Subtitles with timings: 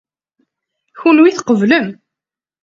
[0.99, 1.87] Kunwi tqeblem.